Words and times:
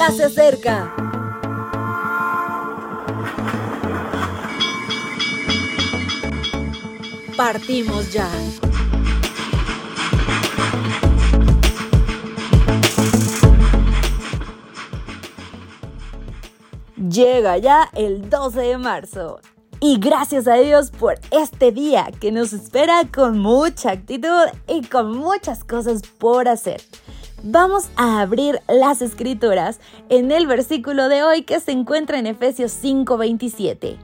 ya 0.00 0.10
se 0.12 0.24
acerca. 0.24 0.94
Partimos 7.36 8.10
ya. 8.10 8.26
Llega 16.96 17.58
ya 17.58 17.90
el 17.92 18.30
12 18.30 18.60
de 18.60 18.78
marzo. 18.78 19.40
Y 19.80 19.98
gracias 19.98 20.48
a 20.48 20.54
Dios 20.54 20.90
por 20.90 21.18
este 21.30 21.72
día 21.72 22.10
que 22.20 22.32
nos 22.32 22.54
espera 22.54 23.06
con 23.12 23.38
mucha 23.38 23.92
actitud 23.92 24.46
y 24.66 24.82
con 24.86 25.14
muchas 25.14 25.62
cosas 25.62 26.00
por 26.18 26.48
hacer. 26.48 26.80
Vamos 27.42 27.88
a 27.96 28.20
abrir 28.20 28.60
las 28.68 29.00
escrituras 29.00 29.80
en 30.10 30.30
el 30.30 30.46
versículo 30.46 31.08
de 31.08 31.22
hoy 31.22 31.42
que 31.42 31.58
se 31.58 31.72
encuentra 31.72 32.18
en 32.18 32.26
Efesios 32.26 32.70
5:27. 32.70 33.96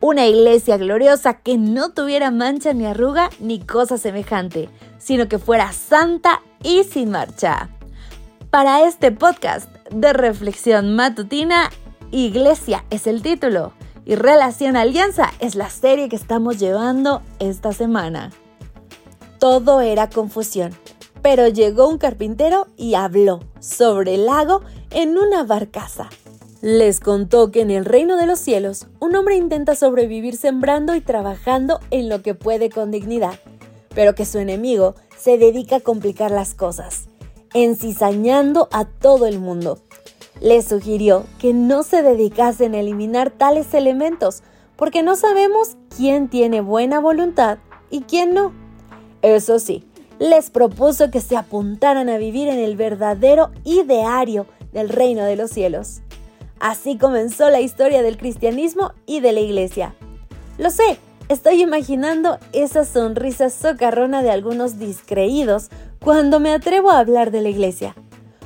Una 0.00 0.26
iglesia 0.26 0.76
gloriosa 0.76 1.34
que 1.34 1.56
no 1.56 1.92
tuviera 1.92 2.30
mancha 2.30 2.74
ni 2.74 2.84
arruga 2.84 3.30
ni 3.40 3.58
cosa 3.60 3.96
semejante, 3.96 4.68
sino 4.98 5.28
que 5.28 5.38
fuera 5.38 5.72
santa 5.72 6.42
y 6.62 6.84
sin 6.84 7.10
marcha. 7.10 7.70
Para 8.50 8.86
este 8.86 9.12
podcast 9.12 9.70
de 9.90 10.12
reflexión 10.12 10.94
matutina, 10.94 11.70
Iglesia 12.10 12.84
es 12.90 13.06
el 13.06 13.22
título 13.22 13.72
y 14.04 14.14
Relación 14.14 14.76
Alianza 14.76 15.32
es 15.40 15.54
la 15.54 15.70
serie 15.70 16.10
que 16.10 16.16
estamos 16.16 16.58
llevando 16.58 17.22
esta 17.38 17.72
semana. 17.72 18.30
Todo 19.38 19.80
era 19.80 20.10
confusión, 20.10 20.72
pero 21.22 21.48
llegó 21.48 21.88
un 21.88 21.98
carpintero 21.98 22.66
y 22.76 22.94
habló 22.94 23.40
sobre 23.60 24.14
el 24.14 24.26
lago 24.26 24.62
en 24.90 25.18
una 25.18 25.44
barcaza. 25.44 26.08
Les 26.60 27.00
contó 27.00 27.50
que 27.50 27.60
en 27.60 27.70
el 27.70 27.84
reino 27.84 28.16
de 28.16 28.26
los 28.26 28.38
cielos 28.38 28.86
un 28.98 29.14
hombre 29.14 29.36
intenta 29.36 29.74
sobrevivir 29.76 30.36
sembrando 30.36 30.94
y 30.94 31.00
trabajando 31.00 31.80
en 31.90 32.08
lo 32.08 32.22
que 32.22 32.34
puede 32.34 32.70
con 32.70 32.90
dignidad, 32.90 33.38
pero 33.94 34.14
que 34.14 34.24
su 34.24 34.38
enemigo 34.38 34.94
se 35.16 35.38
dedica 35.38 35.76
a 35.76 35.80
complicar 35.80 36.30
las 36.30 36.54
cosas, 36.54 37.08
encizañando 37.54 38.68
a 38.72 38.84
todo 38.84 39.26
el 39.26 39.38
mundo 39.38 39.78
le 40.40 40.62
sugirió 40.62 41.24
que 41.38 41.52
no 41.52 41.82
se 41.82 42.02
dedicasen 42.02 42.74
a 42.74 42.80
eliminar 42.80 43.30
tales 43.30 43.74
elementos 43.74 44.42
porque 44.76 45.02
no 45.02 45.16
sabemos 45.16 45.76
quién 45.96 46.28
tiene 46.28 46.60
buena 46.60 47.00
voluntad 47.00 47.58
y 47.90 48.02
quién 48.02 48.34
no. 48.34 48.52
Eso 49.22 49.58
sí, 49.58 49.84
les 50.18 50.50
propuso 50.50 51.10
que 51.10 51.20
se 51.20 51.36
apuntaran 51.36 52.08
a 52.08 52.18
vivir 52.18 52.48
en 52.48 52.58
el 52.58 52.76
verdadero 52.76 53.50
ideario 53.64 54.46
del 54.72 54.88
reino 54.88 55.24
de 55.24 55.36
los 55.36 55.50
cielos. 55.50 56.00
Así 56.60 56.98
comenzó 56.98 57.50
la 57.50 57.60
historia 57.60 58.02
del 58.02 58.16
cristianismo 58.16 58.92
y 59.06 59.20
de 59.20 59.32
la 59.32 59.40
iglesia. 59.40 59.94
Lo 60.58 60.70
sé, 60.70 60.98
estoy 61.28 61.62
imaginando 61.62 62.38
esa 62.52 62.84
sonrisa 62.84 63.48
socarrona 63.48 64.22
de 64.22 64.30
algunos 64.30 64.78
discreídos 64.78 65.68
cuando 66.00 66.40
me 66.40 66.52
atrevo 66.52 66.90
a 66.90 66.98
hablar 66.98 67.30
de 67.30 67.42
la 67.42 67.48
iglesia. 67.48 67.94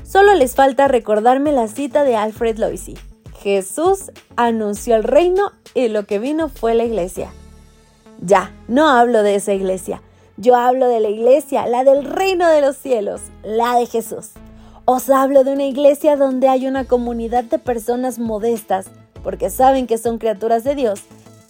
Solo 0.04 0.34
les 0.34 0.54
falta 0.54 0.88
recordarme 0.88 1.52
la 1.52 1.68
cita 1.68 2.04
de 2.04 2.16
Alfred 2.16 2.58
Loisy. 2.58 2.98
Jesús 3.40 4.12
anunció 4.36 4.94
el 4.94 5.04
reino 5.04 5.52
y 5.74 5.88
lo 5.88 6.04
que 6.04 6.18
vino 6.18 6.48
fue 6.48 6.74
la 6.74 6.84
iglesia. 6.84 7.30
Ya, 8.20 8.52
no 8.68 8.88
hablo 8.88 9.22
de 9.22 9.36
esa 9.36 9.54
iglesia. 9.54 10.02
Yo 10.42 10.56
hablo 10.56 10.88
de 10.88 10.98
la 10.98 11.08
iglesia, 11.08 11.68
la 11.68 11.84
del 11.84 12.04
reino 12.04 12.48
de 12.48 12.60
los 12.60 12.76
cielos, 12.76 13.20
la 13.44 13.76
de 13.76 13.86
Jesús. 13.86 14.30
Os 14.84 15.08
hablo 15.08 15.44
de 15.44 15.52
una 15.52 15.66
iglesia 15.66 16.16
donde 16.16 16.48
hay 16.48 16.66
una 16.66 16.84
comunidad 16.84 17.44
de 17.44 17.60
personas 17.60 18.18
modestas, 18.18 18.86
porque 19.22 19.50
saben 19.50 19.86
que 19.86 19.98
son 19.98 20.18
criaturas 20.18 20.64
de 20.64 20.74
Dios 20.74 21.02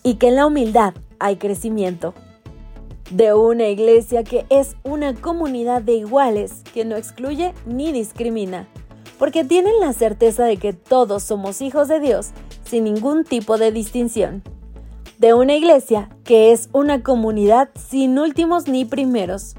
y 0.02 0.16
que 0.16 0.28
en 0.28 0.36
la 0.36 0.46
humildad 0.46 0.92
hay 1.20 1.36
crecimiento 1.36 2.12
de 3.10 3.32
una 3.32 3.66
iglesia 3.68 4.24
que 4.24 4.44
es 4.50 4.76
una 4.82 5.14
comunidad 5.14 5.80
de 5.80 5.94
iguales 5.94 6.62
que 6.74 6.84
no 6.84 6.96
excluye 6.96 7.54
ni 7.64 7.92
discrimina, 7.92 8.68
porque 9.18 9.42
tienen 9.42 9.80
la 9.80 9.94
certeza 9.94 10.44
de 10.44 10.58
que 10.58 10.74
todos 10.74 11.22
somos 11.22 11.62
hijos 11.62 11.88
de 11.88 11.98
Dios 11.98 12.32
sin 12.64 12.84
ningún 12.84 13.24
tipo 13.24 13.56
de 13.56 13.72
distinción. 13.72 14.42
De 15.22 15.34
una 15.34 15.54
iglesia 15.54 16.08
que 16.24 16.50
es 16.50 16.68
una 16.72 17.04
comunidad 17.04 17.68
sin 17.76 18.18
últimos 18.18 18.66
ni 18.66 18.84
primeros, 18.84 19.54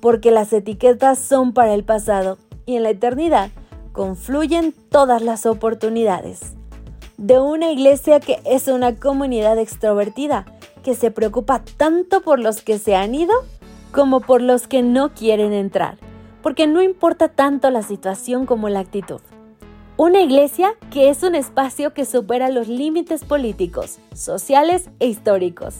porque 0.00 0.30
las 0.30 0.52
etiquetas 0.52 1.18
son 1.18 1.52
para 1.52 1.74
el 1.74 1.82
pasado 1.82 2.38
y 2.66 2.76
en 2.76 2.84
la 2.84 2.90
eternidad 2.90 3.50
confluyen 3.90 4.72
todas 4.90 5.20
las 5.20 5.44
oportunidades. 5.44 6.54
De 7.16 7.40
una 7.40 7.72
iglesia 7.72 8.20
que 8.20 8.38
es 8.44 8.68
una 8.68 8.94
comunidad 8.94 9.58
extrovertida, 9.58 10.44
que 10.84 10.94
se 10.94 11.10
preocupa 11.10 11.64
tanto 11.76 12.20
por 12.20 12.38
los 12.38 12.62
que 12.62 12.78
se 12.78 12.94
han 12.94 13.12
ido 13.16 13.34
como 13.90 14.20
por 14.20 14.40
los 14.40 14.68
que 14.68 14.82
no 14.82 15.14
quieren 15.14 15.52
entrar, 15.52 15.98
porque 16.44 16.68
no 16.68 16.80
importa 16.80 17.26
tanto 17.26 17.70
la 17.70 17.82
situación 17.82 18.46
como 18.46 18.68
la 18.68 18.78
actitud. 18.78 19.20
Una 20.00 20.20
iglesia 20.20 20.76
que 20.92 21.10
es 21.10 21.24
un 21.24 21.34
espacio 21.34 21.92
que 21.92 22.04
supera 22.04 22.50
los 22.50 22.68
límites 22.68 23.24
políticos, 23.24 23.98
sociales 24.14 24.90
e 25.00 25.08
históricos. 25.08 25.74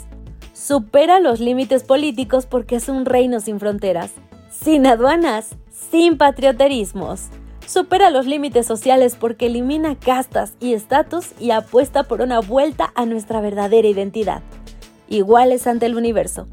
Supera 0.52 1.20
los 1.20 1.38
límites 1.38 1.84
políticos 1.84 2.44
porque 2.44 2.74
es 2.74 2.88
un 2.88 3.04
reino 3.04 3.38
sin 3.38 3.60
fronteras, 3.60 4.10
sin 4.50 4.88
aduanas, 4.88 5.50
sin 5.70 6.18
patrioterismos. 6.18 7.28
Supera 7.64 8.10
los 8.10 8.26
límites 8.26 8.66
sociales 8.66 9.14
porque 9.14 9.46
elimina 9.46 9.94
castas 9.94 10.54
y 10.58 10.72
estatus 10.72 11.26
y 11.38 11.52
apuesta 11.52 12.02
por 12.02 12.20
una 12.20 12.40
vuelta 12.40 12.90
a 12.96 13.06
nuestra 13.06 13.40
verdadera 13.40 13.86
identidad 13.86 14.42
iguales 15.08 15.68
ante 15.68 15.86
el 15.86 15.94
universo. 15.94 16.48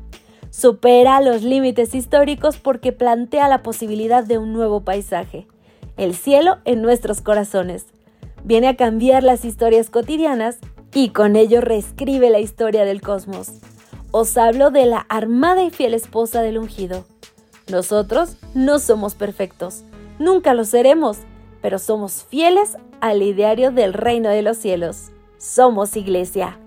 Supera 0.52 1.20
los 1.20 1.42
límites 1.42 1.96
históricos 1.96 2.58
porque 2.58 2.92
plantea 2.92 3.48
la 3.48 3.64
posibilidad 3.64 4.24
de 4.24 4.38
un 4.38 4.54
nuevo 4.54 4.82
paisaje, 4.82 5.48
el 5.98 6.16
cielo 6.16 6.58
en 6.66 6.82
nuestros 6.82 7.22
corazones. 7.22 7.86
Viene 8.44 8.68
a 8.68 8.76
cambiar 8.76 9.24
las 9.24 9.46
historias 9.46 9.90
cotidianas 9.90 10.58
y 10.94 11.10
con 11.10 11.36
ello 11.36 11.62
reescribe 11.62 12.30
la 12.30 12.40
historia 12.40 12.86
del 12.86 13.02
cosmos. 13.02 13.54
Os 14.12 14.38
hablo 14.38 14.72
de 14.72 14.86
la 14.86 15.00
armada 15.10 15.64
y 15.64 15.72
fiel 15.72 15.94
esposa 15.94 16.42
del 16.42 16.58
ungido. 16.58 17.06
Nosotros 17.70 18.38
no 18.54 18.80
somos 18.80 19.16
perfectos, 19.16 19.84
nunca 20.20 20.54
lo 20.54 20.66
seremos, 20.66 21.18
pero 21.62 21.80
somos 21.80 22.24
fieles 22.24 22.78
al 23.02 23.22
ideario 23.24 23.72
del 23.72 23.94
reino 23.94 24.30
de 24.30 24.42
los 24.42 24.58
cielos. 24.58 25.10
Somos 25.38 25.98
iglesia. 25.98 26.60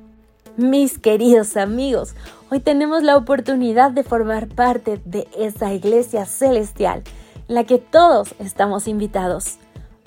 Mis 0.57 0.99
queridos 0.99 1.57
amigos, 1.57 2.15
hoy 2.51 2.59
tenemos 2.59 3.05
la 3.05 3.17
oportunidad 3.17 3.93
de 3.93 4.03
formar 4.03 4.49
parte 4.49 5.01
de 5.05 5.29
esa 5.39 5.73
iglesia 5.73 6.27
celestial 6.27 7.05
la 7.49 7.65
que 7.65 7.79
todos 7.79 8.35
estamos 8.39 8.87
invitados. 8.87 9.57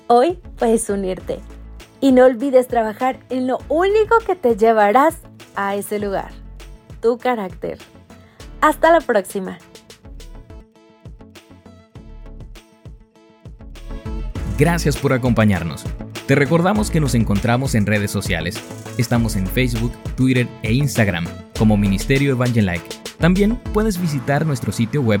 Hoy 0.06 0.38
puedes 0.56 0.88
unirte 0.88 1.40
y 2.00 2.12
no 2.12 2.24
olvides 2.24 2.68
trabajar 2.68 3.18
en 3.28 3.46
lo 3.48 3.58
único 3.68 4.18
que 4.24 4.36
te 4.36 4.56
llevarás 4.56 5.16
a 5.56 5.74
ese 5.74 5.98
lugar, 5.98 6.30
tu 7.00 7.18
carácter. 7.18 7.78
Hasta 8.60 8.92
la 8.92 9.00
próxima. 9.00 9.58
Gracias 14.56 14.96
por 14.96 15.12
acompañarnos. 15.12 15.84
Te 16.26 16.36
recordamos 16.36 16.90
que 16.90 17.00
nos 17.00 17.16
encontramos 17.16 17.74
en 17.74 17.86
redes 17.86 18.12
sociales. 18.12 18.62
Estamos 18.96 19.34
en 19.34 19.48
Facebook, 19.48 19.92
Twitter 20.14 20.46
e 20.62 20.72
Instagram 20.72 21.26
como 21.58 21.76
Ministerio 21.76 22.32
Evangelike. 22.32 22.86
También 23.18 23.56
puedes 23.72 24.00
visitar 24.00 24.46
nuestro 24.46 24.70
sitio 24.70 25.02
web 25.02 25.20